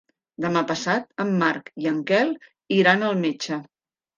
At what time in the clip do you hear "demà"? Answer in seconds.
0.45-0.63